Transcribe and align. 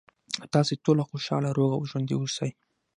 ،او 0.41 0.47
تاسې 0.53 0.73
ټول 0.83 0.97
خوشاله، 1.09 1.49
روغ 1.57 1.71
او 1.77 1.81
ژوندي 1.89 2.15
اوسئ. 2.17 2.49